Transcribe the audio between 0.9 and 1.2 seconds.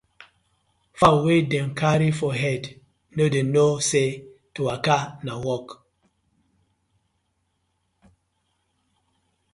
Fowl